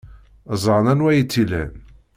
Ẓran 0.61 0.85
anwa 0.91 1.09
ay 1.11 1.21
tt-ilan. 1.23 1.71